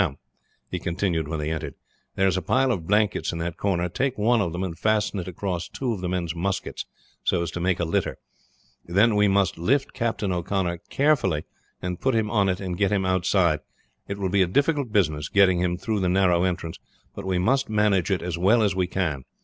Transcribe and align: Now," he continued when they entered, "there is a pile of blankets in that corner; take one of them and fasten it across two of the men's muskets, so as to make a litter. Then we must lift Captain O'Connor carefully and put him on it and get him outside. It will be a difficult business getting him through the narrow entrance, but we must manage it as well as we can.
Now," 0.01 0.15
he 0.71 0.79
continued 0.79 1.27
when 1.27 1.37
they 1.37 1.51
entered, 1.51 1.75
"there 2.15 2.25
is 2.27 2.35
a 2.35 2.41
pile 2.41 2.71
of 2.71 2.87
blankets 2.87 3.31
in 3.31 3.37
that 3.37 3.57
corner; 3.57 3.87
take 3.87 4.17
one 4.17 4.41
of 4.41 4.51
them 4.51 4.63
and 4.63 4.75
fasten 4.75 5.19
it 5.19 5.27
across 5.27 5.69
two 5.69 5.93
of 5.93 6.01
the 6.01 6.09
men's 6.09 6.33
muskets, 6.33 6.87
so 7.23 7.43
as 7.43 7.51
to 7.51 7.59
make 7.59 7.79
a 7.79 7.85
litter. 7.85 8.17
Then 8.83 9.15
we 9.15 9.27
must 9.27 9.59
lift 9.59 9.93
Captain 9.93 10.31
O'Connor 10.31 10.79
carefully 10.89 11.43
and 11.83 12.01
put 12.01 12.15
him 12.15 12.31
on 12.31 12.49
it 12.49 12.59
and 12.59 12.79
get 12.79 12.91
him 12.91 13.05
outside. 13.05 13.59
It 14.07 14.17
will 14.17 14.29
be 14.29 14.41
a 14.41 14.47
difficult 14.47 14.91
business 14.91 15.29
getting 15.29 15.59
him 15.59 15.77
through 15.77 15.99
the 15.99 16.09
narrow 16.09 16.45
entrance, 16.45 16.79
but 17.13 17.23
we 17.27 17.37
must 17.37 17.69
manage 17.69 18.09
it 18.09 18.23
as 18.23 18.39
well 18.39 18.63
as 18.63 18.75
we 18.75 18.87
can. 18.87 19.23